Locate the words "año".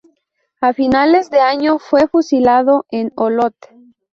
1.41-1.77